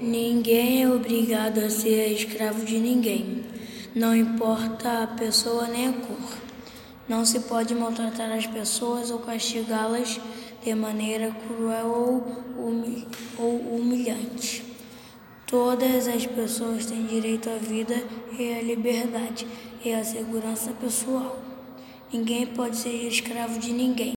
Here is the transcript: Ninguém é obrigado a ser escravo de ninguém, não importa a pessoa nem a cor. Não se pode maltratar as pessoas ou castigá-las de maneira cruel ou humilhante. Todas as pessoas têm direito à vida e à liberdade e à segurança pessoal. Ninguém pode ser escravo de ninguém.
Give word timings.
Ninguém 0.00 0.82
é 0.82 0.88
obrigado 0.88 1.58
a 1.58 1.68
ser 1.68 2.10
escravo 2.14 2.64
de 2.64 2.78
ninguém, 2.78 3.44
não 3.94 4.16
importa 4.16 5.02
a 5.02 5.06
pessoa 5.06 5.68
nem 5.68 5.88
a 5.88 5.92
cor. 5.92 6.38
Não 7.06 7.22
se 7.26 7.40
pode 7.40 7.74
maltratar 7.74 8.32
as 8.32 8.46
pessoas 8.46 9.10
ou 9.10 9.18
castigá-las 9.18 10.18
de 10.64 10.74
maneira 10.74 11.36
cruel 11.46 12.24
ou 13.36 13.56
humilhante. 13.76 14.64
Todas 15.46 16.08
as 16.08 16.24
pessoas 16.24 16.86
têm 16.86 17.04
direito 17.04 17.50
à 17.50 17.56
vida 17.56 18.02
e 18.38 18.54
à 18.54 18.62
liberdade 18.62 19.46
e 19.84 19.92
à 19.92 20.02
segurança 20.02 20.70
pessoal. 20.80 21.38
Ninguém 22.10 22.46
pode 22.46 22.78
ser 22.78 23.06
escravo 23.06 23.58
de 23.58 23.70
ninguém. 23.70 24.08